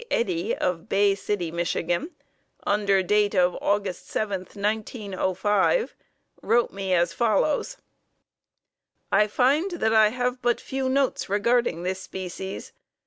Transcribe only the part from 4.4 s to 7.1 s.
1905, wrote me